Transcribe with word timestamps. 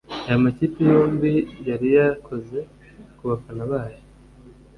Aya 0.27 0.43
makipe 0.43 0.79
yombi 0.93 1.33
yari 1.67 1.87
yakoze 1.97 2.59
ku 3.17 3.23
bafana 3.29 3.63
bayo 3.71 3.99